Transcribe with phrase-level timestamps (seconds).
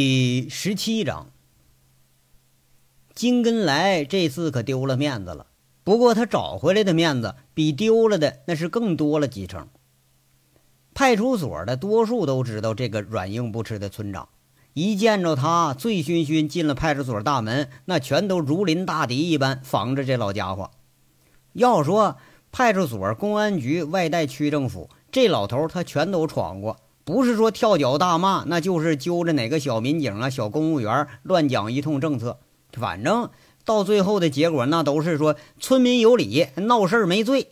[0.00, 1.32] 第十七章，
[3.16, 5.46] 金根来这次可丢了面子了。
[5.82, 9.66] 不过他找回来的面子比丢了的那是更多了几成。
[10.94, 14.28] 派出所的多数都知道这个软硬不吃的村长，
[14.72, 20.70] 一见着他，醉醺醺进了派出所大门，那全都如临大敌一般防着这老家伙。
[21.54, 22.18] 要说
[22.52, 26.76] 派出所、公安局、外带区政府，这老头他全都闯过。
[27.08, 32.38] 不是说跳脚大骂，那就是揪着哪个小民警啊、小公务员乱讲一通政策。
[32.74, 33.30] 反正
[33.64, 37.48] 到最后的结果，那都是说村民有理，闹事儿没罪。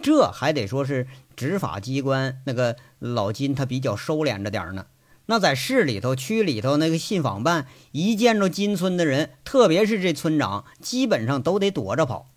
[0.00, 4.86] 这还得说是执法机关那个老金他比较收敛着点呢。
[5.26, 12.28] 那在市里头、区里头那个信访办，一见着金村的人，特别是这村长，基本上都得躲着跑。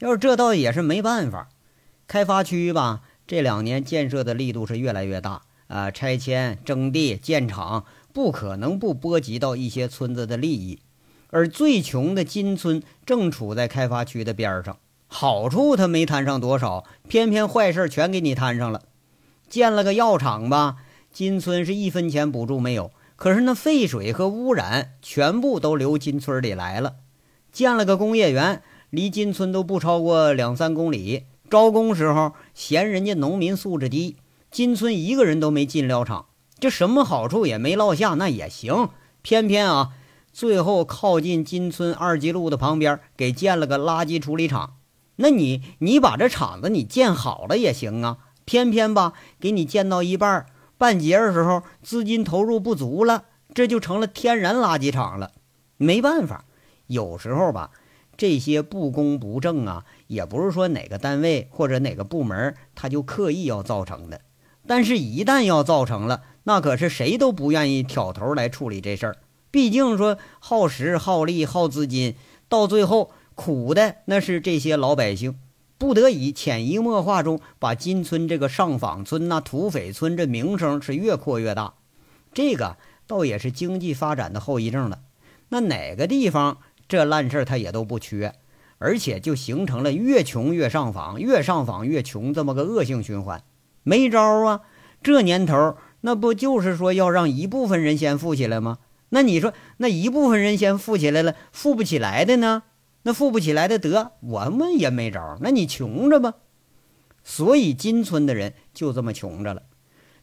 [0.00, 1.50] 要是这倒也是没办法，
[2.08, 5.42] 开发区吧，这两年建设的力度是越来越大。
[5.74, 10.78] 啊，拆迁、征地、建厂，不可能不波及到一些村子的利益。
[11.30, 18.82] 而最穷的金村正处在开发区的边上，好处他没摊上多少，偏偏坏事全给你摊上了。
[19.48, 20.76] 建了个药厂吧，
[21.12, 26.94] 金村是一分钱补助没有，可是那废水和污染全部都流金村里来了。
[27.50, 34.14] 建了个工业园，离金村都不超过两三公里，招工时候嫌人家农民素质低。
[34.54, 36.26] 金村一个人都没进料厂，
[36.60, 38.90] 这什么好处也没落下，那也行。
[39.20, 39.90] 偏偏啊，
[40.32, 44.76] 最后靠近金村二级路的旁边给建了个垃圾处理厂。
[45.16, 50.46] 那你你把这厂子你建好了也行啊，偏偏吧给你建到一半，
[50.78, 55.32] 半截的时候资金投入不足了，这就成了天然垃圾场了。
[55.78, 56.44] 没办法，
[56.86, 57.72] 有时候吧，
[58.16, 64.20] 这些不公不正啊，也不是说哪个单位或者哪个部门他就刻意要造成的。
[64.66, 69.16] 但是，一旦要造成了，那可是谁都不愿意挑头来处理这事儿。
[69.50, 72.14] 毕竟说耗时、耗力、耗资金，
[72.48, 75.38] 到最后苦的那是这些老百姓，
[75.76, 81.74] 不得已潜移默化中把金村这个上访村呐、土匪村这名声是越扩越大。
[82.32, 85.00] 这个倒也是经济发展的后遗症了。
[85.50, 86.58] 那哪个地方
[86.88, 88.34] 这烂事儿他也都不缺，
[88.78, 93.42] 而且就形成了越穷越上访，越上访越穷这么个恶性循环。
[93.84, 94.62] 没招啊！
[95.02, 98.78] 这年头，那不就是说要让一部分人先富起来吗？
[99.10, 102.64] 那你说，那一部分人先富起来了，富不起来的呢？
[103.02, 105.38] 那富不起来的得我们也没招。
[105.40, 106.34] 那你穷着吧。
[107.22, 109.62] 所以金村的人就这么穷着了。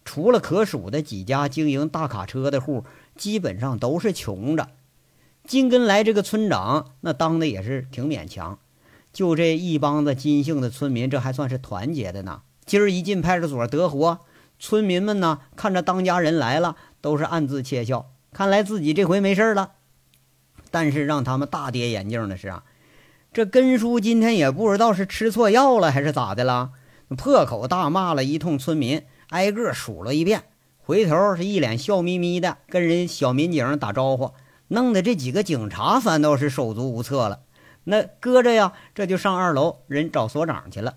[0.04, 2.84] 除了可数的几家经营大卡车的户，
[3.16, 4.70] 基本上都是穷着。
[5.46, 8.60] 金根来这个村长，那当的也是挺勉强。
[9.14, 12.42] 就这一帮子金姓的村民，这还算是团结的呢。
[12.66, 14.20] 今儿一进派出所得活，
[14.60, 18.12] 村民们呢看着当家人来了，都是暗自窃笑。
[18.32, 19.72] 看来自己这回没事了。
[20.70, 22.64] 但是让他们大跌眼镜的是啊，
[23.34, 26.72] 这根叔今天也不知道是吃错药了还是咋的了，
[27.18, 30.44] 破口大骂了一通村民，挨个数了一遍，
[30.78, 34.32] 回头是一脸笑眯眯的跟人小民警打招呼，
[34.70, 37.42] 弄得这几个警察反倒是手足无措了。
[37.84, 40.96] 那搁着呀，这就上二楼人找所长去了。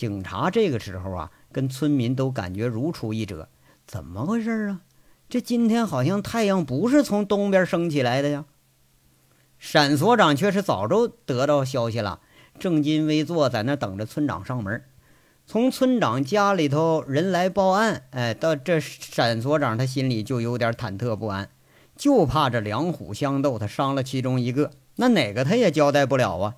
[0.00, 3.50] 警察这个时候啊，跟村民都感觉如出一辙。
[3.86, 4.80] 怎么回事啊？
[5.28, 8.46] 这今天好像太阳不是从东边升起来的呀。
[9.58, 12.20] 沈所长却是早就得到消息了，
[12.58, 14.82] 正襟危坐在那等着村长上门。
[15.44, 21.50] 从村长家里头人来报案，哎，到这沈所长他心里就有点忐忑不安，
[21.94, 26.54] 就怕这两虎相斗，他伤了其中一个，那哪个他也交代不了啊。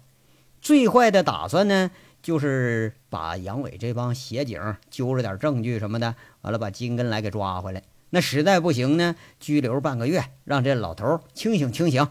[0.61, 1.91] 最坏的打算呢？
[2.23, 7.83] 就是把杨伟这帮协警揪着点证据什么的，完了把金根来给抓回来。
[8.11, 12.09] 那实在不行呢，拘留半个月，让这老头清醒清醒。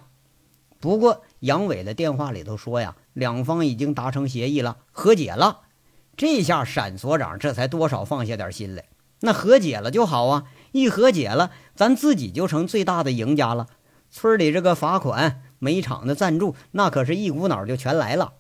[0.79, 5.61] 不过杨伟的电话里头说呀，两方已经达成协议了，和解了。
[6.17, 8.85] 这下沈所长这才多少放下点心来。
[9.21, 13.68] 那和解了就好啊，一和解了，咱自己就成最大的赢家了。
[14.09, 18.33] 村里这个罚款、煤厂的赞助，那可是一股脑就全来了。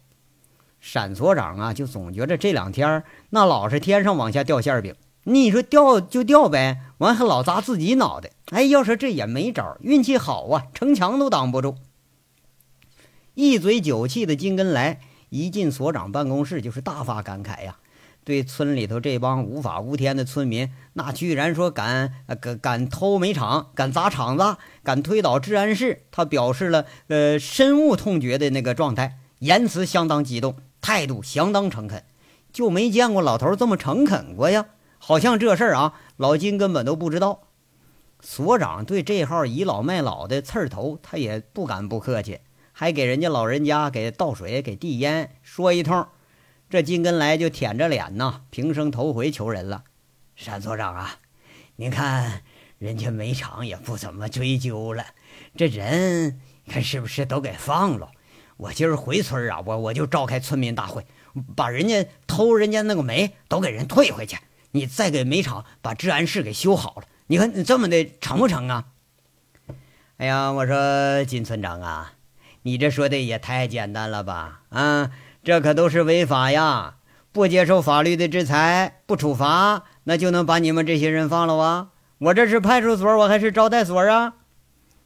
[0.81, 4.93] 闪所长啊，就总觉着这两天那老是天上往下掉馅饼。
[5.23, 8.31] 你说掉就掉呗，完还老砸自己脑袋。
[8.47, 11.75] 哎，要说这也没招，运气好啊，城墙都挡不住。
[13.35, 14.99] 一嘴酒气的金根来
[15.29, 17.77] 一进所长办公室，就是大发感慨呀，
[18.23, 22.11] 对村里头这帮无法无天的村民，那居然说敢
[22.41, 30.55] 敢敢偷煤厂，敢砸厂子，敢推倒治安室，他表示了呃深恶痛绝的那个状态，言辞相当激动。
[30.81, 32.03] 态度相当诚恳，
[32.51, 34.65] 就没见过老头这么诚恳过呀。
[34.97, 37.43] 好像这事儿啊，老金根本都不知道。
[38.19, 42.39] 所长对这号倚老卖老的刺儿头，他也不敢不客气，
[42.71, 46.07] 还给人家老人家给倒水、给递烟，说一通。
[46.69, 49.83] 这金根来就舔着脸呐，平生头回求人了。
[50.45, 51.15] 单所长啊，
[51.77, 52.43] 您看
[52.77, 55.03] 人家煤厂也不怎么追究了，
[55.55, 58.11] 这人看是不是都给放了？
[58.61, 61.03] 我今儿回村啊，我我就召开村民大会，
[61.55, 64.37] 把人家偷人家那个煤都给人退回去，
[64.69, 67.03] 你再给煤厂把治安室给修好了。
[67.25, 68.85] 你看你这么的成不成啊？
[70.17, 72.13] 哎呀，我说金村长啊，
[72.61, 74.61] 你这说的也太简单了吧？
[74.69, 75.09] 啊，
[75.43, 76.97] 这可都是违法呀！
[77.31, 81.87] 不接受法律的制裁，不处罚，那就能把你们这些人放了啊？
[82.19, 84.35] 我这是派出所，我还是招待所啊？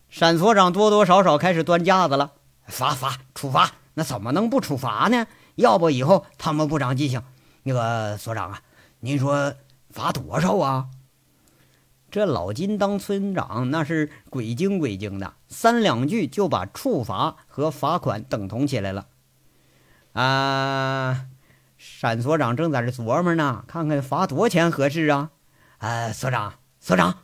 [0.09, 2.33] 闪所长多多少少开始端架子了，
[2.67, 5.27] 罚罚处罚，那怎么能不处罚呢？
[5.55, 7.23] 要不以后他们不长记性。
[7.63, 8.61] 那个所长啊，
[8.99, 9.55] 您说
[9.89, 10.87] 罚多少啊？
[12.11, 19.07] 这老金当村长，那是鬼精鬼精的，三两句就把处罚和罚款等同起来了。
[20.13, 21.25] 啊，
[21.77, 25.31] 闪所长正在这琢磨呢，看看罚多钱合适啊？
[25.79, 27.17] 呃，所长，所长，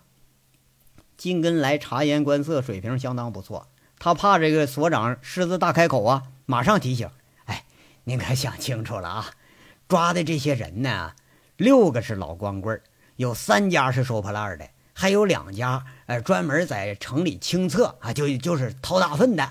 [1.16, 3.68] 金根来察言观色，水平相当不错。
[4.04, 7.08] 他怕这个所长狮子大开口啊，马上提醒：
[7.46, 7.64] 哎，
[8.04, 9.28] 您可想清楚了啊？
[9.88, 11.12] 抓的这些人呢，
[11.56, 12.82] 六个是老光棍
[13.18, 14.68] 有三家是收破烂的。
[14.96, 19.48] 还有两家，呃，专门在城里清厕啊，就就是掏大粪的，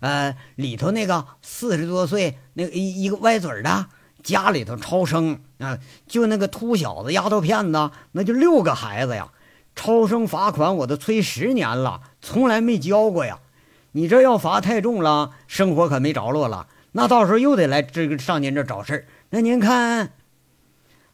[0.00, 3.86] 呃，里头那个四十多岁那个一一个歪嘴的，
[4.24, 9.30] 家里头超生啊，就那个秃小子丫头片子，那就六个孩子呀，
[9.76, 13.38] 超生罚款我都催十年了，从来没交过呀，
[13.96, 20.10] 你这要罚太重了，生活可没着落了，那到时候又得来这个上您这找事儿，那您看，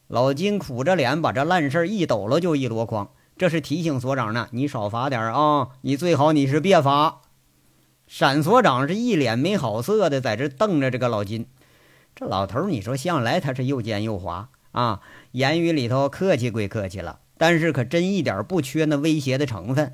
[0.09, 3.11] 老金苦着脸把这烂事儿一抖了就一箩筐。
[3.37, 5.69] 这是提醒所长呢，你少罚点儿啊！
[5.83, 7.21] 你最好你是别罚。
[8.07, 11.47] 闪所长是一脸没好色的在这瞪着这个老金。
[12.15, 15.01] 这老头你说向来他是又奸又滑啊，
[15.33, 19.93] 言语里头客气归客气了，但是可真一点不缺那威胁的成分。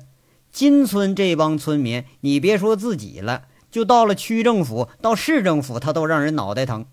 [0.57, 6.87] 金村这帮村民，你别说自己了，就到了区政府、到市政府，他都让人脑袋疼。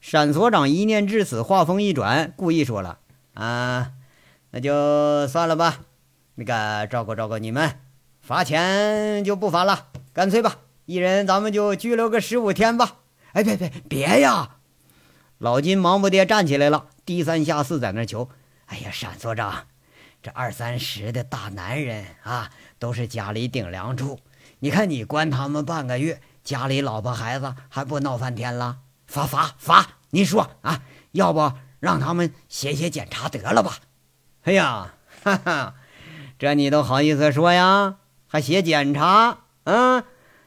[0.00, 2.98] 闪所长一念至此，话锋一转，故意说了
[3.34, 3.92] 啊。
[4.50, 5.82] 那就算了吧，
[6.34, 7.78] 那个照顾照顾你们，
[8.20, 12.96] 罚钱就不罚了，干脆吧，一人咱们就拘留个十五天吧。
[13.30, 14.56] 哎，别别别呀！
[15.38, 18.28] 老金忙不迭站起来了，低三下四在那求
[18.66, 19.66] ：“哎呀，闪所长，
[20.22, 22.48] 这二三十的大男人啊，
[22.78, 24.20] 都是家里顶梁柱，
[24.60, 28.78] 你看你关他们半个月，家里老婆孩子还不闹翻天了？
[29.08, 29.98] 罚罚罚！
[30.10, 33.78] 您说啊，要不让他们写写检查得了吧？”
[34.44, 35.74] 哎呀，哈哈，
[36.38, 37.96] 这你都好意思说呀？
[38.28, 39.38] 还写检查？
[39.64, 40.04] 嗯，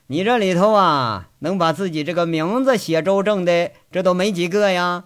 [0.08, 5.04] 你这里头啊，能把自己这个名字写周正的，这都没几个呀。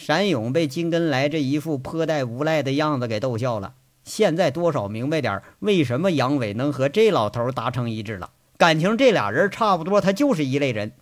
[0.00, 3.74] 闪勇被金根来这一副颇带无赖的样子给逗笑了。
[4.04, 8.30] 现在多少明白点为什么杨伟能和这老头达成一致了？
[8.56, 10.92] 感情这俩人差不多，他就是一类人。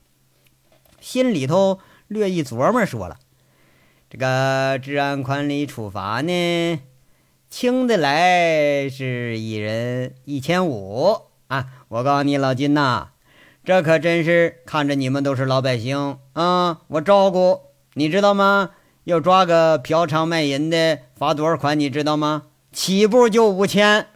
[0.98, 1.78] 心里头
[2.08, 3.18] 略一琢磨，说了。
[4.08, 6.80] 这个治安管理处罚呢，
[7.50, 11.18] 轻的来是一人一千五
[11.48, 11.66] 啊！
[11.88, 13.08] 我告诉你老金呐，
[13.62, 17.60] 这可真是看着你们都是老百姓啊，我照顾
[17.92, 18.70] 你知道吗？
[19.06, 22.46] 要抓个嫖娼卖淫的，罚多少款你知道吗？
[22.72, 24.08] 起步就五千。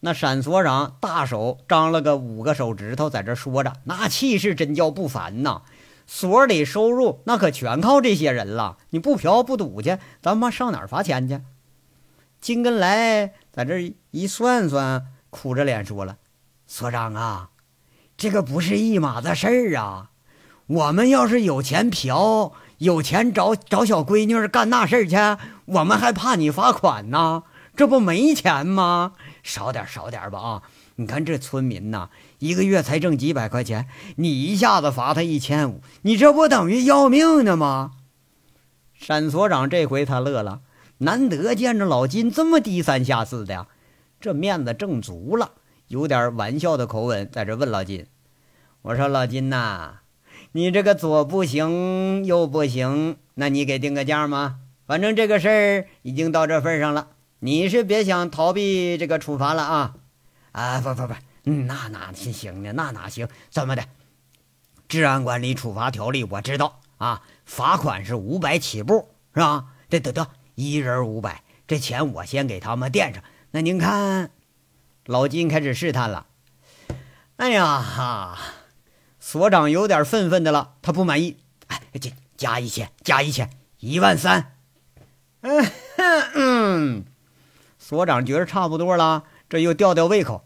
[0.00, 5.60] 那闪所长大手张了个五个手指头，在这说着，那气势真叫不凡呐。
[6.06, 11.42] 所里收入那可全靠这些人了，你不嫖不赌去，咱妈上哪儿罚钱去？
[12.40, 16.16] 金根来在这一算算，苦着脸说了
[16.66, 17.50] ：“所长啊，
[18.16, 20.08] 这个不是一码子事儿啊！
[20.66, 25.16] 我们要是有钱嫖，有钱找找小闺女干那事儿去，
[25.66, 27.44] 我们还怕你罚款呢？
[27.76, 29.12] 这不没钱吗？
[29.44, 30.62] 少点少点吧啊！
[30.96, 32.10] 你看这村民呐。”
[32.40, 33.86] 一个月才挣几百块钱，
[34.16, 37.92] 你一下子罚他一千五，你这不等于要命呢吗？
[38.94, 40.62] 沈所长这回他乐了，
[40.98, 43.68] 难得见着老金这么低三下四的呀，
[44.20, 45.52] 这面子挣足了，
[45.86, 48.06] 有点玩笑的口吻在这问老金
[48.82, 50.00] ：“我说老金呐，
[50.52, 54.58] 你这个左不行右不行，那你给定个价吗？
[54.86, 59.94] 反正这个事儿已经到这份上了，你是别想逃避这个处罚了啊！
[60.52, 62.72] 啊，不不不。”嗯，那哪行呢？
[62.72, 63.26] 那哪行？
[63.50, 63.82] 怎么的？
[64.88, 69.64] 治安管理处罚条例我知道啊，罚款是五百起步，是吧？
[69.88, 74.30] 得得得，一人五百，这钱我先给他们垫上，那您看，
[75.06, 76.26] 老金开始试探了。
[77.36, 78.38] 哎呀哈，
[79.24, 81.36] 所长有点愤愤的了，他不满意。
[81.68, 83.48] 哎，加加一千，加一千，
[83.78, 84.56] 一万三。
[85.42, 85.64] 嗯
[86.34, 87.04] 嗯，
[87.78, 90.44] 所长觉得差不多了，这又吊吊胃口。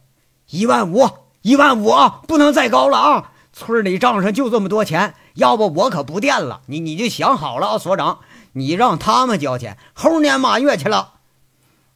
[0.51, 1.09] 一万五，
[1.41, 1.91] 一万五，
[2.29, 3.33] 不能再高了啊！
[3.51, 6.61] 村里账上就这么多钱，要不我可不垫了。
[6.67, 8.21] 你你就想好了啊，所长，
[8.53, 11.15] 你让他们交钱，猴年马月去了。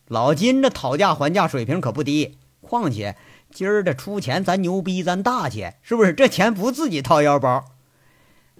[0.07, 3.17] 老金这讨价还价水平可不低，况且
[3.53, 6.13] 今儿的出钱咱牛逼，咱大气，是不是？
[6.13, 7.65] 这钱不自己掏腰包。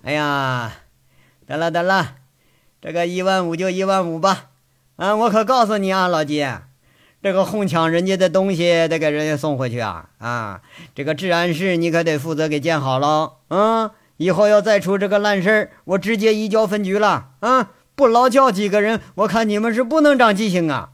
[0.03, 0.73] 哎呀，
[1.47, 2.17] 得了得了，
[2.81, 4.51] 这个一万五就一万五吧。
[4.97, 6.47] 啊，我可告诉你啊，老金。
[7.23, 10.09] 这个哄抢人家的东西得给人家送回去啊！
[10.17, 10.63] 啊，
[10.95, 13.93] 这个治安室你可得负责给建好了啊！
[14.17, 17.73] 以后要再出这个烂事儿，我直接移交分局了啊！
[17.95, 20.93] 不劳教几个人，我看你们是不能长记性啊！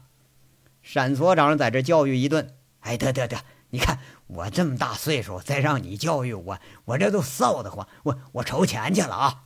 [0.83, 2.49] 闪所长在这教育一顿，
[2.81, 3.37] 哎，得得得，
[3.77, 9.43] 你看我这么大岁数，再让你教育我，我这都臊得慌，我我筹钱去了啊！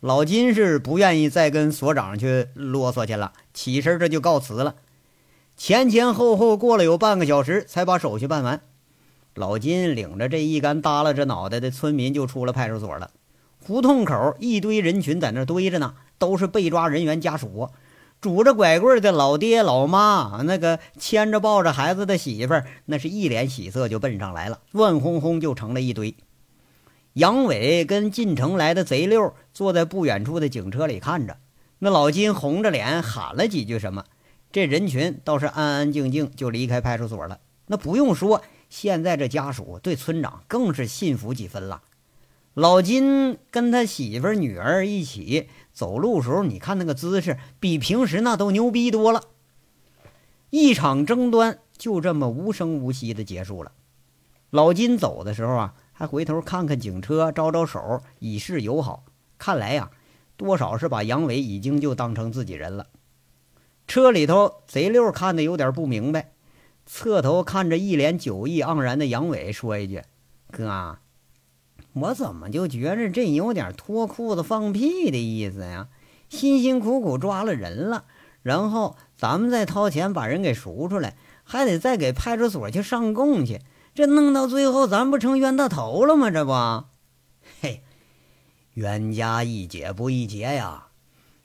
[0.00, 4.74] 老金是不愿意再跟所长去啰嗦去了，起身这就告辞了。
[5.56, 8.60] 前前后后过了有半个小时，才把手续办完。
[9.36, 13.12] 老金领着这一干耷拉着脑袋的村民就出了派出所了。
[13.64, 17.70] 胡同口一堆人群在那堆着呢，都是被抓人员家属，
[18.24, 26.14] 拄着拐棍的老爹老妈，那个牵着抱着孩子的媳妇儿，那是一脸喜色就奔上来了，乱哄哄就成了一堆。
[27.12, 31.36] 杨伟跟进城来的贼六坐在不远处的警车里看着，
[31.80, 34.06] 那老金红着脸喊了几句什么。
[34.50, 37.40] 这人群倒是安安静静就离开派出所了。
[37.66, 38.40] 那不用说，
[38.70, 41.82] 现在这家属对村长更是信服几分了。
[42.54, 49.24] 老金跟他媳妇儿女儿一起走路时候，你看那个姿势，比平时那都牛逼多了。
[50.50, 53.72] 一场争端就这么无声无息的结束了。
[54.50, 59.04] 老金走的时候啊，还回头看看警车，招招手以示友好。
[59.36, 59.90] 看来呀，
[60.36, 62.86] 多少是把杨伟已经就当成自己人了。
[63.88, 66.30] 车里头，贼六看的有点不明白，
[66.86, 70.02] 侧头看着一脸酒意盎然的杨伟，说一句
[70.52, 70.98] ：“哥，
[71.94, 75.88] 我怎么就觉着这有点脱裤子放屁的意思呀？
[76.28, 78.04] 辛辛苦苦抓了人了，
[78.42, 83.60] 然后咱们再掏钱把人给赎出来，还得再给派出所去上供去，
[83.94, 86.30] 这弄到最后，咱不成冤大头了吗？
[86.30, 86.52] 这不，
[87.60, 87.84] 嘿，
[88.72, 90.88] 冤家宜解不宜结呀。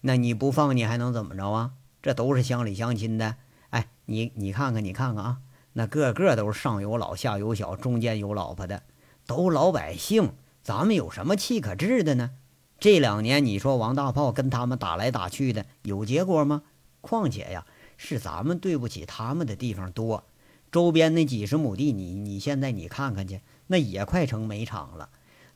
[0.01, 3.35] 那你不放，你还能怎么着啊？”这都是乡里乡亲的，
[3.69, 5.37] 哎，你你看看，你看看啊，
[5.73, 8.81] 那个个都是上有老下有小，中间有老婆的，
[9.29, 10.31] 都老百姓，
[10.63, 12.31] 咱们有什么气可治的呢？
[12.79, 16.63] 这两年你说王大炮跟他们打来打去的，有结果吗？
[16.99, 17.63] 况且呀，
[17.95, 20.23] 是咱们对不起他们的地方多，
[20.71, 25.09] 周边那几十亩地，你你现在你看看去，那也快成煤厂了。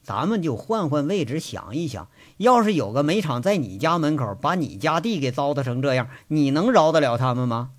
[0.03, 7.71] 咱们就换换位置想一想，要是有个煤厂在你家门口，把你家地给糟蹋成这样，你能饶得了他们吗？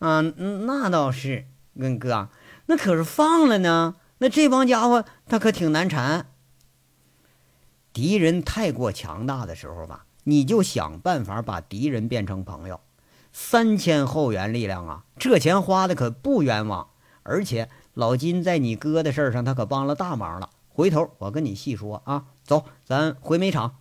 [0.00, 1.46] 啊，那倒是，
[1.76, 2.28] 嗯哥，
[2.66, 3.94] 那可是放了呢。
[4.18, 6.26] 那这帮家伙他可挺难缠。
[7.92, 12.80] 敌人太过强大的时候吧，你就想办法把敌人变成朋友。
[13.32, 16.88] 三千后援力量啊，这钱花的可不冤枉。
[17.22, 20.50] 而且老金在你哥的事上，他可帮了大忙了。
[20.68, 23.76] 回头我跟你细说啊，走，咱回煤厂。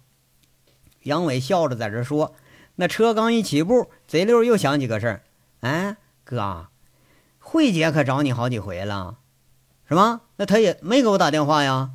[1.04, 2.36] 杨伟笑着在这说。
[2.80, 5.24] 那车刚一起步，贼六又想起个事儿。
[5.62, 6.68] 哎，哥，
[7.40, 9.18] 慧姐可找你好几回了，
[9.88, 10.22] 什么？
[10.36, 11.92] 那他也没给我打电话呀？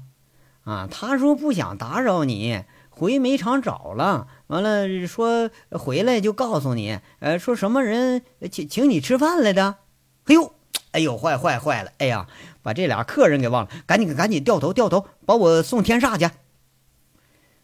[0.65, 9.77] 啊，他说不想打扰你，回煤厂找了，完了说回来就告诉你，呃，说什么人请请你吃饭来的？
[10.25, 10.55] 哎呦，
[10.93, 11.93] 哎呦，坏坏坏了！
[11.99, 12.27] 哎呀！
[12.65, 16.31] 把这俩客人给忘了，赶紧赶紧掉头掉头，把我送天煞去。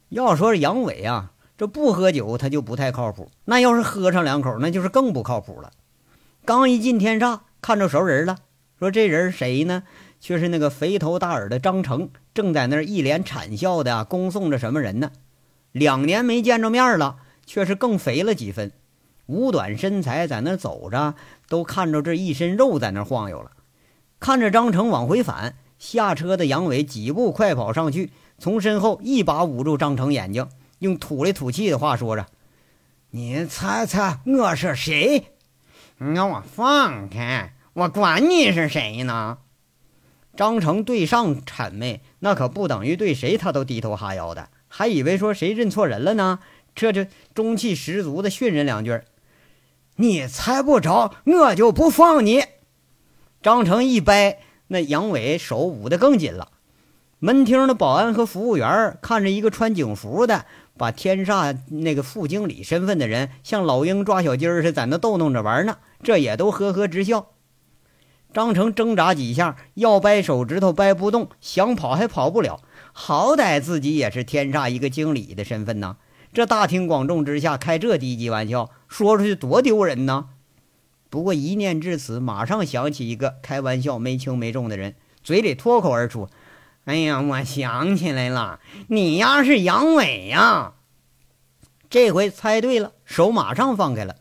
[0.09, 5.71] 要说杨伟啊，这不喝酒他就不太靠谱，那要是喝上两口，那就是更不靠谱了。
[6.45, 8.39] 刚一进天煞，看着熟人了，
[8.81, 9.85] 说这人谁呢？
[10.21, 15.13] 却是那个肥头大耳的张成，正在那儿一脸谄笑的恭送着什么人呢？
[15.73, 18.73] 两年没见着面了，却是更肥了几分，
[19.27, 21.15] 五短身材，在那儿走着
[21.49, 23.53] 都看着这一身肉在那晃悠了。
[24.19, 30.49] 看着张成往回返，下车的杨伟几步快跑上去，从身后一把捂住张成眼睛，
[30.81, 32.27] 用吐来吐气的话说着
[33.11, 35.27] ：“你猜猜我是谁？
[35.99, 37.55] 你让我放开！
[37.75, 39.39] 我管你是谁呢？”
[40.39, 46.39] 张成对上谄媚，那可不等于对谁他都低头哈腰的，还以为说谁认错人了呢？
[46.77, 49.01] 这这中气十足的训人两句
[49.99, 52.45] ：“你猜不着，我就不放你。
[53.43, 56.53] 张成一掰，那杨伟手捂得更紧了。
[57.19, 67.33] 门厅的保安和服务员看着一个穿警服的，把天煞那个副经理身份的人像老鹰抓小鸡似的在那逗弄着玩呢，这也都呵呵直笑。
[68.39, 72.61] 张成挣扎几下，要掰手指头掰不动，想跑还跑不了。
[72.93, 75.97] 好歹自己也是天煞一个经理的身份呐，
[76.33, 80.27] 这大庭广众之下开这低级玩笑，说出去多丢人呐！
[81.11, 86.29] 不过一念至此，马上想起一个开玩笑没轻没重的人，嘴里脱口而出。
[86.85, 90.75] 哎呀，我想起来了，你呀是杨伟呀！
[91.91, 94.15] 这回猜对了，手马上放开了，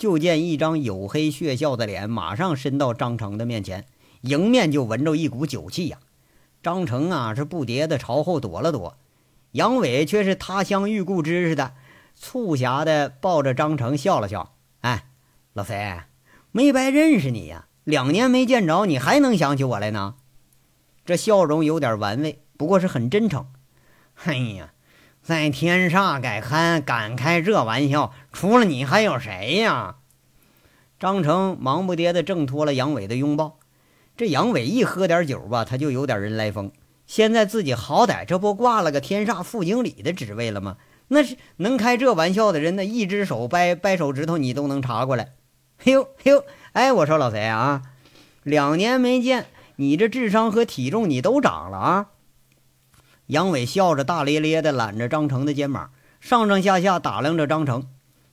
[0.00, 3.84] 就见一张黝黑血笑的脸马上伸到张成的面前，
[4.22, 5.98] 迎面就闻着一股酒气呀。
[6.62, 8.96] 张成啊是不迭的朝后躲了躲，
[9.52, 11.74] 杨伟却是他乡遇故知似的，
[12.14, 15.10] 促狭的抱着张成笑了笑：“哎，
[15.52, 16.00] 老肥，
[16.50, 20.14] 没白认识你呀，两年没见着，你还能想起我来呢？”
[21.04, 23.48] 这笑容有点玩味，不过是很真诚。
[24.24, 24.72] 哎呀，
[25.30, 29.94] 在天煞敢开敢开这玩笑，除了你还有谁呀？
[30.98, 33.60] 张成忙不迭地挣脱了杨伟的拥抱。
[34.16, 36.72] 这杨伟一喝点酒吧，他就有点人来疯。
[37.06, 40.78] 现在自己好歹这不挂了个天煞副经理的职位了吗？
[41.06, 45.34] 那是能开这玩笑的人，那一只手掰掰手指头，你都能查过来。
[45.78, 47.82] 嘿呦 嘿呦，哎，我说老贼啊，
[48.42, 49.46] 两年没见。
[49.76, 52.06] 你这智商和体重你都长了啊！
[53.30, 57.86] 杨伟笑着大咧咧地揽着张成的肩膀，上上下下打量着张成。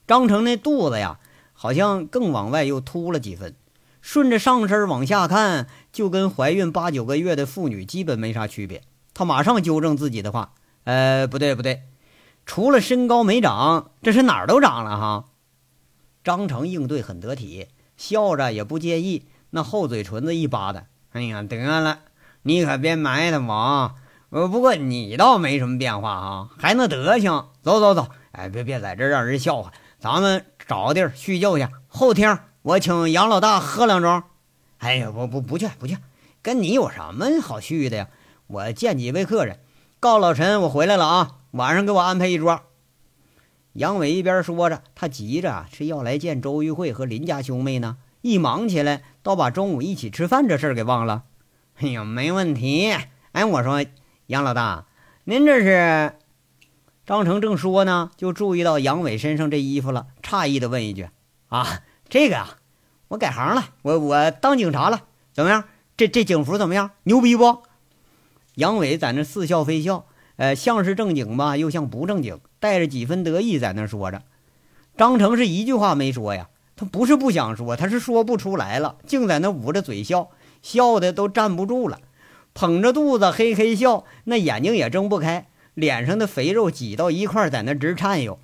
[0.08, 1.20] 张成那肚子呀，
[1.52, 3.54] 好像更往外又凸了几分。
[4.00, 8.82] 顺着上身往下看，就跟怀孕八九个月的妇女基本没啥区别。
[9.14, 11.82] 他马上纠正自己的话：“呃，不对不对，
[12.44, 15.26] 除了身高没长，这是哪儿都长了哈。”
[16.24, 20.86] 张成应对很得体，笑着也不介意，那厚嘴唇子一扒的。
[21.12, 22.00] 哎呀，得了，
[22.42, 23.52] 你可别埋汰我。
[23.52, 23.94] 啊
[24.30, 27.46] 呃，不过你倒没什么变化啊，还那德行。
[27.62, 29.72] 走走走，哎，别别在这让人笑话。
[29.98, 31.66] 咱们找个地儿叙旧去。
[31.86, 34.22] 后厅，我请杨老大喝两盅。
[34.78, 35.96] 哎呀，不不不去不去，
[36.42, 38.08] 跟你有什么好叙的呀？
[38.46, 39.60] 我见几位客人，
[39.98, 42.60] 告老陈我回来了啊，晚上给我安排一桌。
[43.72, 47.96] 杨伟一边说着，他急着是要来见周玉慧和林家兄妹呢。
[48.20, 51.24] 一忙起来，倒把中午一起吃饭这事儿给忘了。
[51.80, 52.94] 哎呀，没问题。
[53.32, 53.84] 哎，我说
[54.28, 54.84] 杨老大，
[55.24, 56.12] 您这是？
[57.06, 61.08] 张成正说呢，就注意到杨伟身上这衣服了，诧异的问一句
[61.48, 62.58] ：“啊，这个啊，
[63.08, 65.64] 我改行了，我我当警察了，怎么样？
[65.96, 66.90] 这这警服怎么样？
[67.04, 67.62] 牛逼不？”
[68.56, 70.04] 杨伟在那似笑非笑，
[70.36, 74.24] 呃，像是正经吧，又像不正经，带着几分得意在那说着。
[74.98, 76.50] 张成是一句话没说呀。
[76.76, 80.28] 他不是不想说，他是说不出来了，净在那捂着嘴笑，
[80.60, 81.98] 笑的都站不住了，
[82.54, 88.38] 捧着肚子嘿嘿笑，那眼睛也睁不开，脸上的肥肉挤到一块，在那直颤悠，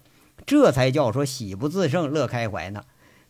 [0.47, 2.85] 这才叫说喜不自胜，乐开怀呢。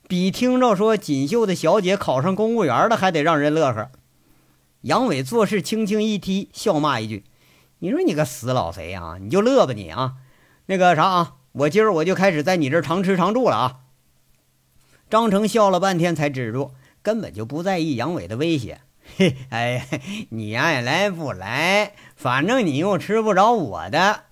[0.07, 3.91] 比听着说锦绣的小姐考上公务员了还得让人乐呵。
[4.83, 7.25] 杨伟做事轻轻一踢，笑骂一句
[7.81, 10.17] ：“你说你个死老贼啊，你就乐吧你啊！
[10.67, 13.77] 那个啥啊，我今儿我就开始在你这儿常吃常住了啊！”
[15.09, 18.83] 张成笑了半天才止住，根本就不在意杨伟的威胁。
[19.17, 19.87] 嘿， 哎，
[20.31, 24.25] 你爱来不来，反正你又吃不着我的。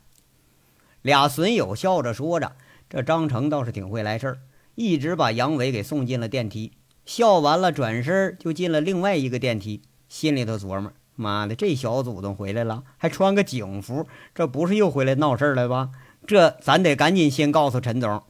[1.03, 2.53] 俩损友笑着说着，
[2.89, 4.39] 这张成倒是挺会来事儿，
[4.75, 6.73] 一直把杨伟给送进了电梯。
[7.05, 15.91] 笑完了，转身就进了另外一个电梯，心里头琢磨：妈的，这小祖宗回来了，还穿个警服，这不是又回来闹事儿了吧？
[16.27, 18.23] 这咱得赶紧先告诉陈总。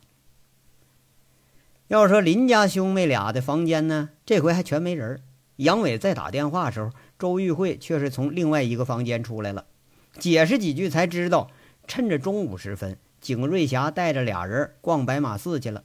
[1.89, 5.21] 要说林家兄妹俩的房间呢，这回还全没人。
[5.63, 9.65] 杨伟在打电话的时候，周玉慧却是从另外一个房间出来了，
[10.19, 11.51] 解释几句才知道，
[11.87, 15.85] 趁着中午时分，景瑞霞带着俩人逛白马寺去了。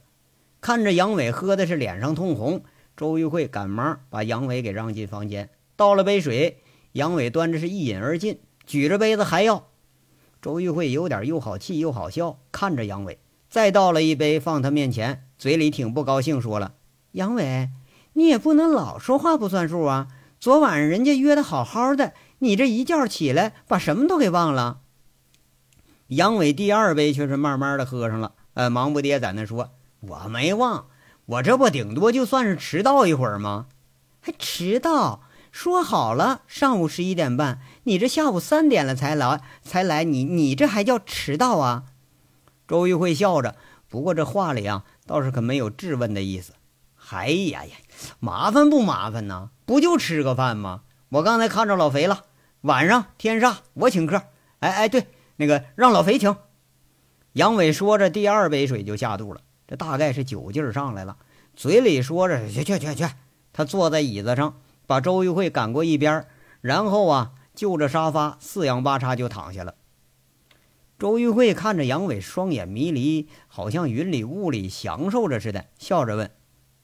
[0.60, 2.64] 看着杨伟喝的是脸上通红，
[2.96, 6.58] 周玉慧赶忙把杨伟给让进房间，倒了杯水，
[6.92, 9.68] 杨伟端着是一饮而尽，举着杯子还要。
[10.42, 15.24] 周玉慧有点又好气又好笑，看着杨伟，再倒了一杯放他面前。
[15.38, 16.74] 嘴里挺不高兴，说了
[17.12, 17.68] ：“杨伟，
[18.14, 20.08] 你也不能老说话不算数啊！
[20.40, 24.80] 昨晚上人家约的好好的，你这一觉起来把什么都给忘了。”
[26.08, 30.86] 杨伟第二杯却是慢慢的喝上了，呃，忙不迭在那说：“我没忘，
[31.26, 33.66] 我这不顶多就算是迟到一会儿吗？
[34.20, 35.22] 还迟到？
[35.50, 41.84] 说好了上午十一点半，你这下午三点了才来，才来，你你这还叫迟到啊？”
[42.68, 43.56] 周玉慧笑着，
[43.88, 44.84] 不过这话里啊。
[45.06, 46.52] 倒是可没有质问的意思。
[47.08, 47.72] 哎呀呀，
[48.20, 49.50] 麻烦不麻烦呢？
[49.66, 50.82] 不就吃个饭吗？
[51.10, 52.24] 我刚才看着老肥了，
[52.62, 54.22] 晚上天煞我请客。
[54.60, 55.06] 哎哎，对，
[55.36, 56.36] 那个让老肥请。
[57.32, 61.16] 杨伟说着，第二杯水就下肚了，这大概是酒劲儿上来了，
[61.54, 63.06] 嘴里说着去去去去。
[63.52, 64.56] 他坐在椅子上，
[64.86, 66.26] 把周玉慧赶过一边，
[66.60, 69.74] 然后啊，就着沙发四仰八叉就躺下了。
[70.98, 76.30] 周玉慧看着杨伟，双眼迷离，好像云里雾里享受着似的，笑着问。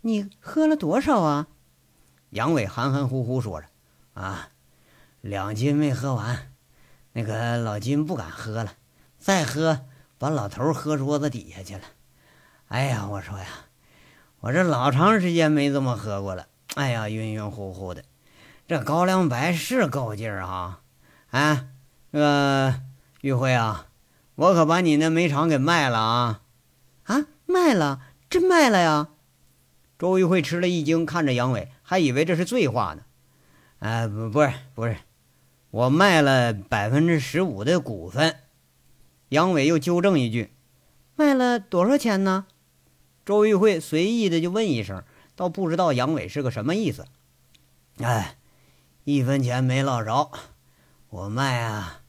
[0.07, 1.47] 你喝了多少啊？
[2.29, 3.69] 杨伟含含糊糊说着
[4.12, 4.51] ：“啊，
[5.23, 6.53] 两斤没喝完。
[7.14, 8.75] 那个老金不敢喝了，
[9.19, 9.87] 再喝
[10.19, 11.81] 把老头喝桌子底下去了。
[12.69, 13.47] 哎呀，我说呀，
[14.40, 16.49] 我这老长时间没这么喝过了。
[16.75, 18.05] 哎呀，晕晕乎乎的。
[18.69, 20.81] 这高粱白是够劲儿啊！
[21.31, 21.69] 哎，
[22.11, 22.75] 那个
[23.23, 23.87] 玉辉啊，
[24.35, 26.43] 我可把你那煤厂给卖了啊！
[27.05, 28.03] 啊，卖了？
[28.29, 29.09] 真卖了呀？”
[29.98, 33.02] 周玉慧吃了一惊，看着杨伟，还以为这是醉话呢。
[33.78, 34.96] 哎，不，不是，不是，
[35.70, 38.37] 我卖了百分之十五的股份。
[39.28, 40.52] 杨伟又纠正一句
[41.16, 42.46] ：“卖了多少钱呢？”
[43.24, 45.02] 周玉慧随意的就问一声，
[45.37, 47.07] 倒不知道杨伟是个什么意思。
[47.98, 48.37] 哎，
[49.04, 50.30] 一分钱没落着，
[51.09, 52.00] 我卖啊，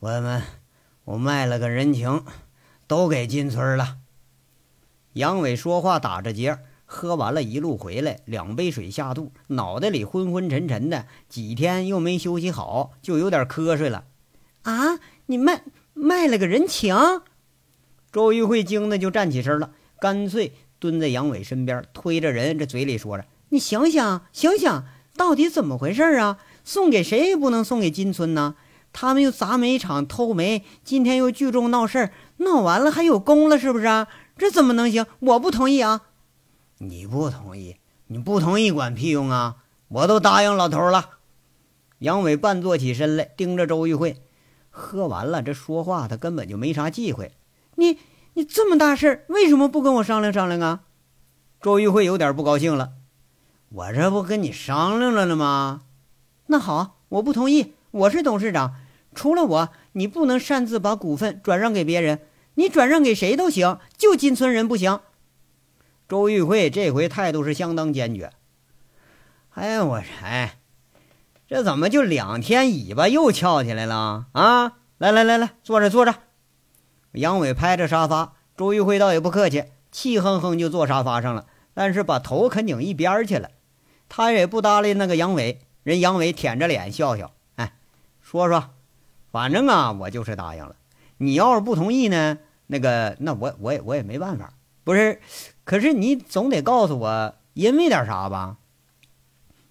[0.00, 0.42] 我们，
[1.04, 2.24] 我卖了个人情，
[2.86, 3.98] 都给金村了。
[5.14, 6.58] 杨伟说话打着结。
[6.94, 14.04] 喝完了一路回来，两杯水下肚，脑袋里昏昏沉沉的，几天又没休息好，就有点瞌睡了。
[14.62, 15.00] 啊！
[15.26, 16.94] 你卖卖了个人情？
[18.12, 24.84] 周玉慧惊的就站起身了，干脆蹲在杨伟身边，推着人，这嘴里说着：“你想想，想想，
[25.16, 26.38] 到底怎么回事啊？
[26.62, 28.54] 送给谁也不能送给金村呢？
[28.92, 34.06] 他们又砸煤厂偷煤，今天又聚众闹事儿，闹完了还有功了，是不是啊？
[34.38, 35.04] 这怎么能行？
[35.18, 36.02] 我不同意啊！”
[36.88, 39.56] 你不同意，你不同意管屁用啊！
[39.88, 41.10] 我都答应老头了。
[41.98, 44.22] 杨伟半坐起身来，盯着周玉慧。
[44.70, 47.32] 喝完了，这说话他根本就没啥忌讳。
[47.76, 47.98] 你
[48.34, 50.80] 你这么大事为什么不跟我商量商量啊？
[51.60, 52.92] 周玉慧有点不高兴了。
[53.70, 55.82] 我这不跟你商量了了吗？
[56.46, 57.74] 那好，我不同意。
[57.92, 58.74] 我是董事长，
[59.14, 62.20] 除了我，你不能擅自把股份转让给别人。
[62.56, 65.00] 你转让给谁都行，就金村人不行。
[66.08, 68.30] 周玉慧这回态度是相当坚决。
[69.54, 70.58] 哎呀，我哎，
[71.46, 74.72] 这怎么就两天尾巴又翘起来了啊？
[74.98, 76.14] 来来来来，坐着坐着。
[77.12, 83.50] 杨伟拍着沙发，周玉慧倒也不客气，气哼哼就坐沙发上了，但是把头可拧一边去了。
[84.08, 87.74] 他也不搭理那个杨伟，人杨伟舔着脸笑笑，哎，
[88.20, 88.70] 说说，
[89.30, 90.76] 反正啊，我就是答应了。
[91.18, 95.20] 你要是不同意呢，那个，那我我也我也没办法，不是。
[95.64, 98.56] 可是你总得告诉我，因为点啥吧？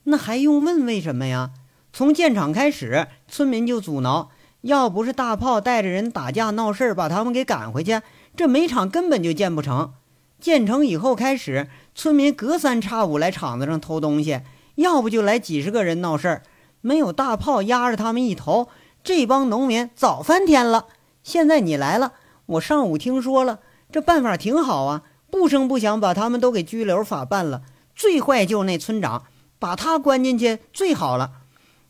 [0.05, 1.51] 那还用问为什么呀？
[1.93, 8.01] 从建厂开始，村民就阻挠，要不是大炮带着人打架闹事儿，把他们给赶回去，
[8.35, 9.93] 这煤厂根本就建不成。
[10.39, 14.41] 建成以后开始，村民隔三差五来厂子上偷东西，
[14.75, 16.41] 要不就来几十个人闹事儿。
[16.81, 18.67] 没有大炮压着他们一头，
[19.03, 20.87] 这帮农民早翻天了。
[21.21, 22.13] 现在你来了，
[22.47, 25.03] 我上午听说了，这办法挺好啊。
[25.33, 27.63] 不声不响把他们都给拘留法办了，
[27.95, 29.25] 最坏就是那村长，
[29.57, 31.41] 把他关进去最好了。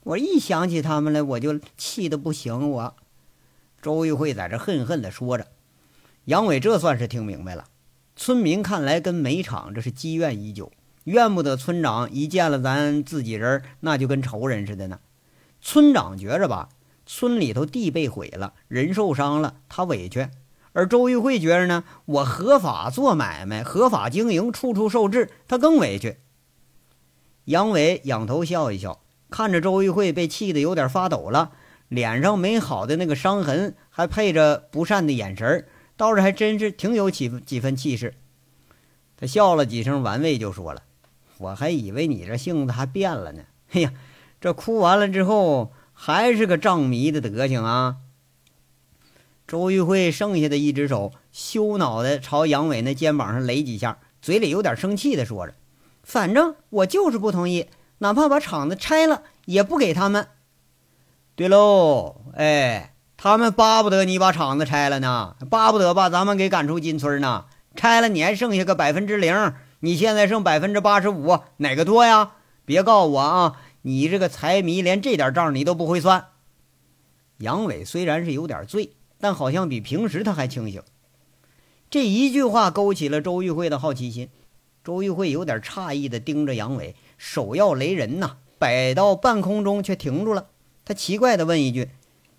[0.03, 2.71] 我一想起他们来，我就气得不行。
[2.71, 2.95] 我
[3.81, 5.47] 周玉慧在这恨恨地说着，
[6.23, 7.65] 杨伟这算是听明白了。
[8.15, 10.71] 村民看来跟煤厂这是积怨已久，
[11.03, 15.01] 怨不得村长一见了咱自己人，那就跟仇人似的呢。
[15.59, 16.69] 村长觉着吧，
[17.05, 20.29] 村里头地被毁了，人受伤了，他委屈。
[20.73, 26.17] 而周玉慧觉着呢，我合法做买卖，合法经营，处处受制，他更委屈。
[27.45, 31.51] 杨伟仰头笑一笑，看着周玉慧被气得有点发抖了，
[31.89, 38.15] 脸上没好的那个伤痕，还配着不善的眼神倒是还真是挺有几几分气势。
[39.15, 40.81] 他笑了几声，玩味就说了
[41.37, 43.43] ：“我还以为你这性子还变了呢。
[43.73, 43.93] 哎呀，
[44.41, 47.97] 这哭完了之后还是个仗迷的德行啊！”
[49.47, 55.53] 周玉慧剩下的一只手羞恼的朝杨伟那肩膀上擂几下，嘴里有点生气的说着
[56.01, 57.67] ：“反正我就是不同意，
[57.99, 60.27] 哪怕把厂子拆了也不给他们。”
[61.35, 67.45] 对喽，哎，他们巴不得你把厂子拆了呢，巴不得把咱们给赶出金村呢。
[67.75, 72.33] 拆了你还剩下个百分之零，你现在剩百分之八十五，哪个多呀？
[72.65, 76.27] 别告诉我啊，你这个财迷连这点账你都不会算。
[77.39, 78.93] 杨伟虽然是有点醉。
[79.23, 80.83] 但好像比平时他还清醒。
[81.89, 84.27] 这一句话勾起了周玉慧的好奇心。
[84.83, 90.47] 周玉慧有点诧异的盯着杨伟，手要雷人呐，摆到半空中却停住了。
[90.83, 91.91] 他奇怪的问一句：“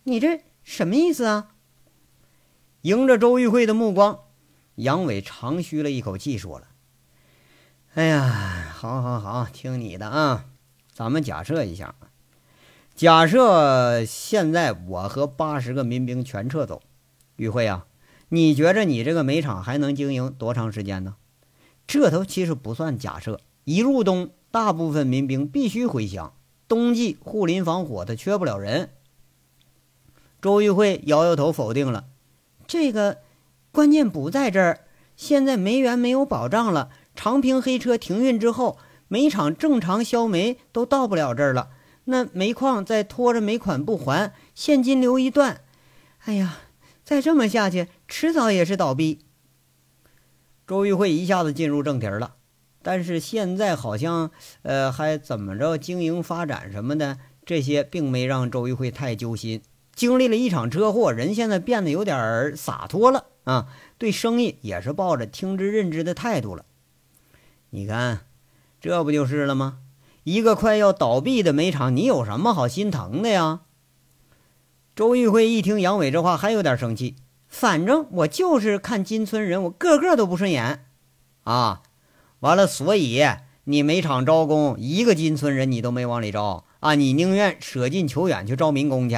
[0.05, 1.53] 你这什么意思啊？”
[2.83, 4.19] 迎着周玉慧的目光，
[4.75, 6.69] 杨伟长吁了一口气，说了
[7.95, 10.45] ：“哎呀，好好好，听你的啊。
[10.93, 11.95] 咱们假设一下，
[12.95, 16.81] 假设现在我和八十个民兵全撤走，
[17.37, 17.87] 于慧啊，
[18.29, 21.17] 你觉着你这个煤厂还能经营多长时间呢？”
[21.87, 23.41] 这头其实不算假设。
[23.65, 26.35] 一入冬，大部分民兵必须回乡。
[26.69, 28.91] 冬季护林防火，他缺不了人。
[30.41, 32.05] 周玉慧摇摇头，否定了。
[32.67, 33.19] 这个
[33.73, 34.81] 关键不在这儿。
[35.17, 38.79] 现在煤源没有保障了，长平黑车停运之后，
[39.09, 41.71] 煤厂正常销煤都到不了这儿了。
[42.05, 45.63] 那煤矿再拖着煤款不还，现金流一断，
[46.25, 46.59] 哎呀，
[47.05, 49.21] 再这么下去，迟早也是倒闭。
[50.67, 52.37] 周玉慧一下子进入正题了，
[52.83, 54.31] 但是现在好像，
[54.63, 59.63] 呃，还怎么着经营发展什么的，这些并没让周玉慧太揪心。
[59.95, 66.65] 经历了一场车祸，人现在变得有点洒脱了啊，对生意也是抱着听之任之的态度了。
[67.71, 68.27] 你看，
[68.81, 69.79] 这不就是了吗？
[70.25, 73.61] 一个快要倒闭的煤厂，你有什么好心疼的呀？
[74.97, 77.17] 周玉慧一听杨伟这话，还有点生气。
[77.47, 80.87] 反正我就是看金村人，我个个都不顺眼，
[81.45, 81.83] 啊，
[82.41, 83.23] 完了，所以
[83.65, 89.17] 你煤厂招工，一个金村人你都没往里招啊，你宁愿舍近求远去招民工去。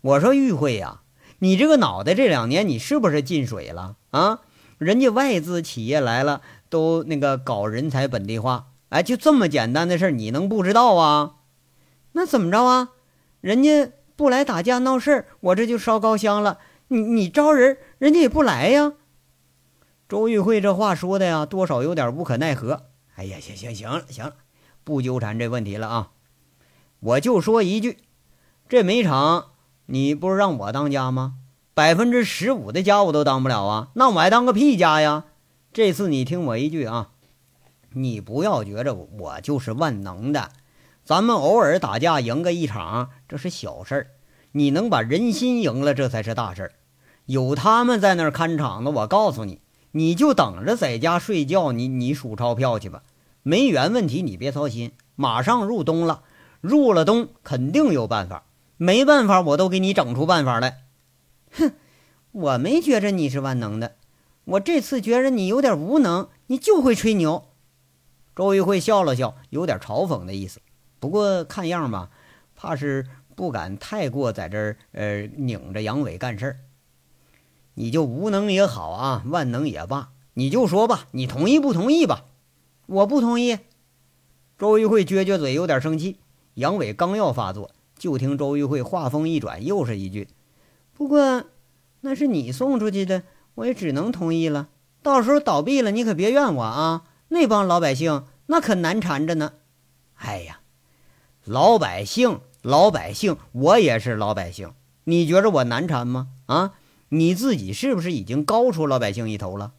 [0.00, 1.02] 我说玉慧呀，
[1.38, 4.40] 你这个脑袋这两年你是不是进水了啊？
[4.78, 11.38] 人家外资企业来了，都那个搞人才本地化，哎，就这么简单的事儿，你能不知道啊？
[12.12, 12.90] 那怎么着啊？
[13.40, 16.58] 人家不来打架闹事儿，我这就烧高香了。
[16.86, 18.92] 你你招人，人家也不来呀。
[20.08, 22.84] 周玉慧这话说的呀，多少有点无可奈何。
[23.16, 24.34] 哎呀，行行行了行了，
[24.84, 26.10] 不纠缠这问题了啊。
[27.00, 27.98] 我就说一句，
[28.68, 29.46] 这煤厂
[29.86, 31.34] 你不是让我当家吗？
[31.74, 35.24] 百分之十五的家我都当不了啊，那我还当个屁家呀？
[35.72, 37.10] 这次你听我一句啊，
[37.94, 40.50] 你不要觉着我就是万能的，
[41.04, 44.06] 咱们偶尔打架赢个一场，这是小事儿。
[44.52, 46.72] 你能把人心赢了，这才是大事儿。
[47.26, 49.60] 有他们在那儿看场子，我告诉你，
[49.92, 53.02] 你就等着在家睡觉，你你数钞票去吧。
[53.42, 56.22] 没缘问题你别操心，马上入冬了，
[56.60, 58.44] 入了冬肯定有办法。
[58.76, 60.84] 没办法，我都给你整出办法来。
[61.52, 61.72] 哼，
[62.32, 63.96] 我没觉着你是万能的，
[64.44, 67.44] 我这次觉着你有点无能，你就会吹牛。
[68.34, 70.60] 周玉慧笑了笑，有点嘲讽的意思。
[71.00, 72.10] 不过看样吧，
[72.54, 73.06] 怕是。
[73.36, 76.60] 不敢太过在这儿，呃，拧着杨伟干事儿。
[77.74, 82.26] 你就无能也好啊，万能也罢，你就说吧，你同意不同意吧？
[82.86, 83.58] 我不同意。
[84.56, 86.18] 周玉慧撅撅嘴，有点生气。
[86.54, 90.28] 杨伟刚要发作，就听周玉慧话锋一转，又是一句
[90.94, 91.42] ：“不过
[92.02, 93.24] 那是你送出去的，
[93.56, 94.68] 我也只能同意了。
[95.02, 97.02] 到时候倒闭了，你可别怨我啊！
[97.34, 99.52] 那帮老百姓那可难缠着呢。
[100.14, 100.60] 哎呀，
[101.44, 104.72] 老百姓。”老百姓，我也是老百姓，
[105.04, 106.28] 你觉着我难缠吗？
[106.46, 106.72] 啊，
[107.10, 109.74] 你自己是不是已经高出老百姓一头了？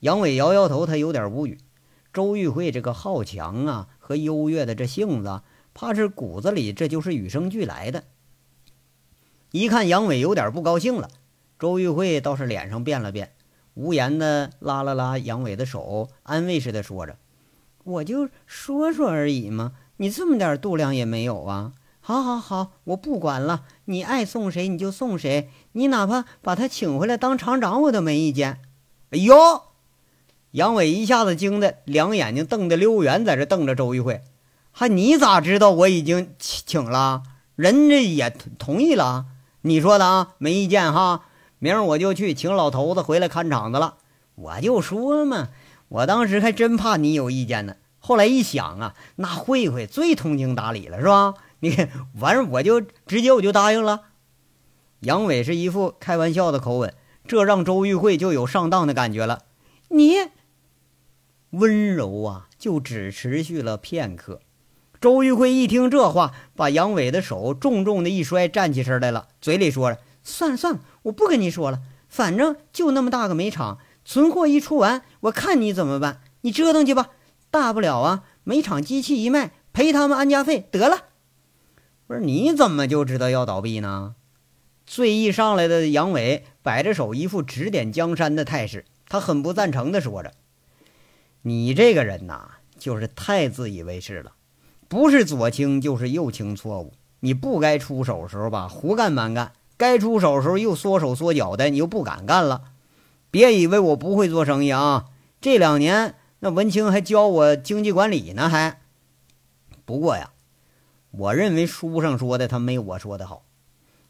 [0.00, 1.60] 杨伟摇摇头，他有点无语。
[2.12, 5.42] 周玉慧这个好强啊和优越的这性子，
[5.74, 8.02] 怕是骨子里这就是与生俱来的。
[9.52, 11.08] 一看杨伟有点不高兴了，
[11.56, 13.31] 周玉慧倒是脸上变了变，
[13.74, 17.16] 无言的拉了拉杨伟的手，安慰似的说着
[17.84, 21.72] ：“我就说说而已嘛，你这么点度量也没有啊。”
[22.04, 28.60] 好，好，好，我不管了，你爱送谁你就送谁，你哪怕把他请回来当厂长，我都没意见。
[29.10, 29.36] 哎呦，
[30.50, 34.22] 杨伟一下子惊得两眼睛瞪得溜圆，在这瞪着周玉慧。
[34.72, 37.22] 还你咋知道我已经请请了？
[37.54, 39.26] 人家也同意了。
[39.60, 41.26] 你说的啊，没意见哈。
[41.62, 43.98] 明儿我就去请老头子回来看场子了。
[44.34, 45.50] 我就说嘛，
[45.86, 47.76] 我当时还真怕你有意见呢。
[48.00, 51.34] 后来一想啊，那慧慧最通情达理了，是吧？
[51.60, 54.06] 你看，完事我就直接我就答应了。
[55.02, 56.92] 杨伟是一副开玩笑的口吻，
[57.28, 59.44] 这让周玉慧就有上当的感觉了。
[59.90, 60.14] 你
[61.50, 64.40] 温柔啊，就只持续了片刻。
[65.00, 76.20] 周玉慧一听这话，把杨伟的手重重的一摔，站起身来了，嘴里说着：“算了算了，我不跟你说了，反正就那么大个煤厂，存货一出完，我看你怎么办。
[76.42, 77.10] 你折腾去吧，
[77.50, 81.04] 大不了啊，煤厂机器一卖，赔他们安家费得了。”
[82.06, 84.14] 不是你怎么就知道要倒闭呢？
[84.84, 88.84] 醉意上来的杨伟摆着手，一副指点江山的态势。
[89.08, 90.32] 他很不赞成的说着
[91.42, 94.32] ：“你这个人呐，就是太自以为是了，
[94.88, 96.92] 不是左倾就是右倾错误。
[97.20, 102.70] 你不该出手时候吧，胡干蛮干；该出手时候又缩手缩脚的，你又不敢干了。
[103.32, 105.06] 别以为我不会做生意啊！
[105.40, 108.80] 这两年那文清还教我经济管理呢，还。
[109.84, 110.30] 不过呀，
[111.10, 113.44] 我认为书上说的他没我说的好。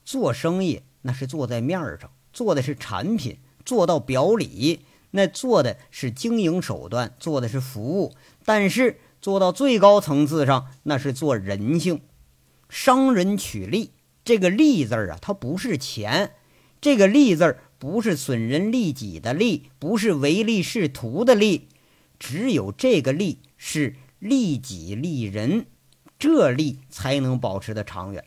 [0.04, 8.10] 做生意那是做在面上，做的是产品。”做到表里，那做的是经营手段，做的是服务；
[8.44, 12.02] 但是做到最高层次上，那是做人性。
[12.68, 13.92] 商人取利，
[14.24, 16.32] 这个利字啊，它不是钱，
[16.80, 21.68] 这个利字不是损人利己的利，不是唯利是图的利，
[22.18, 25.66] 只有这个利是利己利人，
[26.18, 28.24] 这利才能保持的长远。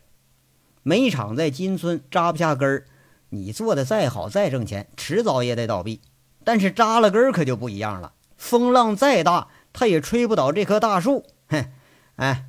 [0.82, 2.86] 煤厂在金村扎不下根儿。
[3.30, 6.00] 你做的再好再挣钱，迟早也得倒闭。
[6.44, 11.24] 但是扎了根儿可就不一样了，风浪再大，它也吹不倒这棵大树。
[11.48, 11.72] 哼，
[12.14, 12.44] 哎，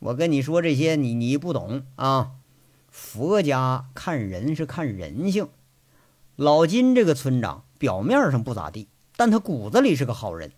[0.00, 2.32] 我跟你说这些，你你不懂啊。
[2.98, 5.48] 佛家看人是看人性。
[6.34, 10.52] 老金这个村长表面上不咋地，但他骨子里是个好人。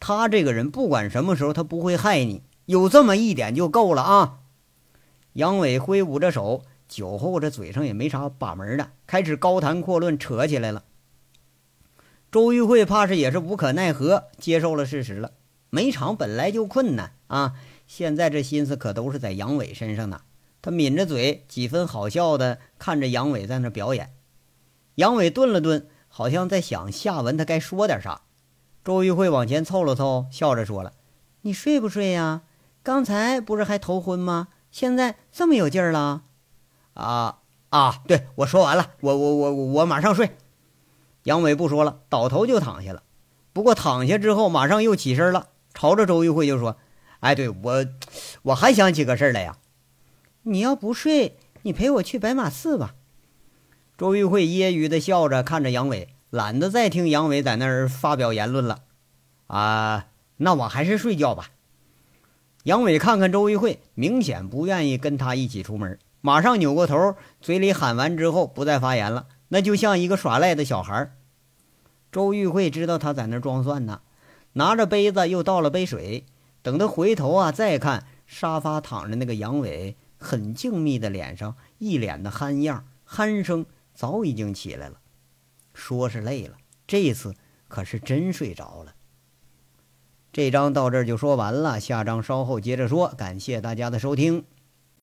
[0.00, 4.40] 他这个人不管什么时候他不会害你，有这么一点就够了啊。
[5.34, 6.64] 杨伟挥舞着手。
[6.88, 10.84] 酒后这嘴上也没啥把门的，开始高谈阔论，扯起来了。
[12.32, 15.32] 周玉慧怕是也是无可奈何，接受了事实了。
[15.70, 17.54] 煤场本来就困难啊，
[17.86, 20.22] 现在这心思可都是在杨伟身上呢。
[20.60, 24.12] 他抿着嘴，几分好笑的看着杨伟在那表演。
[24.96, 28.22] 杨伟顿了顿，好像在想下文他该说点啥。
[28.84, 30.92] 周玉慧往前凑了凑，笑着说了
[31.42, 32.42] ：“你睡不睡呀？
[32.82, 34.48] 刚才不是还头昏吗？
[34.70, 36.22] 现在这么有劲儿了？”
[36.94, 38.02] 啊啊！
[38.08, 40.36] 对我说完了，我我我我马上睡。
[41.24, 43.02] 杨伟不说了，倒头就躺下了。
[43.52, 46.76] 不过躺下之后，马上又起身了，朝着周玉慧就说
[47.20, 47.86] ：“哎，对我
[48.42, 49.58] 我还想起个事儿来呀。
[50.48, 52.94] 你要不睡，你陪我去白马寺吧。”
[53.98, 58.80] 周玉慧揶揄的笑着看着杨伟，懒得再听杨伟在那儿发表言论了。
[59.48, 60.06] 啊，
[60.38, 61.50] 那我还是睡觉吧。
[62.64, 65.98] 杨伟看看周玉慧，明显不愿意跟他一起出门。
[66.20, 71.12] 马上扭过头，嘴里喊完之后不再发言了，那就像一个耍赖的小孩。
[72.10, 74.00] 周玉慧知道他在那装蒜呢，
[74.54, 76.24] 拿着杯子又倒了杯水。
[76.60, 85.00] 等他回头啊，再看沙发躺着那个杨伟，很静谧的脸上，一脸的憨样，鼾声早已经起来了。
[85.72, 87.34] 说是累了，这次
[87.68, 88.94] 可是真睡着了。
[90.32, 93.08] 这章到这儿就说完了，下章稍后接着说。
[93.16, 94.44] 感谢大家的收听。